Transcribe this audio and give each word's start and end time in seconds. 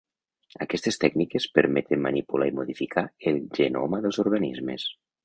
Aquestes 0.65 0.95
tècniques 1.01 1.45
permeten 1.57 2.01
manipular 2.05 2.47
i 2.53 2.55
modificar 2.61 3.05
el 3.33 3.39
genoma 3.59 4.01
dels 4.07 4.21
organismes. 4.25 4.89